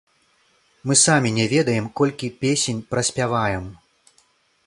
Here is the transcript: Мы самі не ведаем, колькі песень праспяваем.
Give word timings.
Мы 0.91 0.95
самі 1.07 1.29
не 1.37 1.45
ведаем, 1.51 1.85
колькі 2.01 2.27
песень 2.45 2.81
праспяваем. 2.93 3.63